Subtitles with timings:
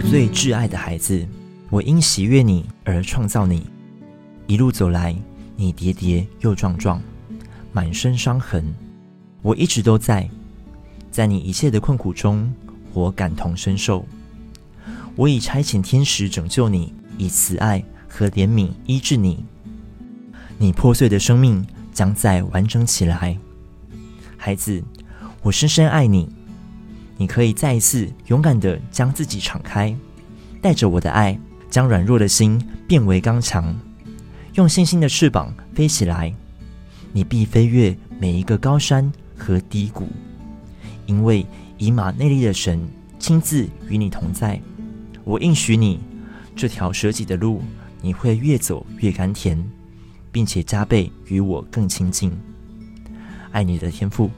[0.00, 1.26] 最挚爱的孩子，
[1.68, 3.66] 我因喜悦你而创造你。
[4.46, 5.14] 一路走来，
[5.56, 7.00] 你跌跌又撞撞，
[7.72, 8.64] 满身伤痕，
[9.42, 10.28] 我一直都在，
[11.10, 12.52] 在你一切的困苦中，
[12.92, 14.04] 我感同身受。
[15.16, 19.44] 我已差遣天使拯救你，以慈爱和怜悯医治你。
[20.58, 23.36] 你破碎的生命将再完整起来，
[24.36, 24.82] 孩子，
[25.42, 26.28] 我深深爱你。
[27.20, 29.94] 你可以再一次勇敢地将自己敞开，
[30.62, 31.38] 带着我的爱，
[31.68, 33.78] 将软弱的心变为刚强，
[34.54, 36.32] 用信心的翅膀飞起来。
[37.12, 40.08] 你必飞越每一个高山和低谷，
[41.04, 41.44] 因为
[41.76, 42.88] 以马内利的神
[43.18, 44.58] 亲自与你同在。
[45.22, 46.00] 我应许你，
[46.56, 47.60] 这条舍己的路，
[48.00, 49.62] 你会越走越甘甜，
[50.32, 52.32] 并且加倍与我更亲近。
[53.52, 54.30] 爱你的天父。